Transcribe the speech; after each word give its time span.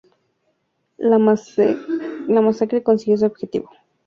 La 0.97 1.19
masacre 1.19 2.81
consiguió 2.81 3.17
su 3.17 3.25
objetivo. 3.27 3.69